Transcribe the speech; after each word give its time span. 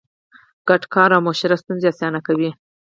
ګډ 0.67 0.81
کار 0.93 1.09
او 1.15 1.21
مشوره 1.27 1.55
ستونزې 1.61 1.87
اسانه 1.91 2.19
کوي. 2.27 2.49